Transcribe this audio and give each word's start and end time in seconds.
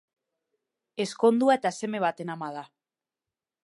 Ezkondua 1.05 1.59
eta 1.59 1.75
seme 1.81 2.05
baten 2.07 2.37
ama 2.39 2.53
da. 2.61 2.69